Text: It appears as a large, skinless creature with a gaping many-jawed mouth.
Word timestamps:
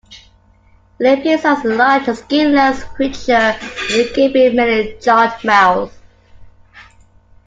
It 0.97 1.19
appears 1.19 1.45
as 1.45 1.63
a 1.63 1.75
large, 1.75 2.07
skinless 2.17 2.83
creature 2.85 3.55
with 3.91 4.11
a 4.11 4.13
gaping 4.15 4.55
many-jawed 4.55 5.43
mouth. 5.43 5.93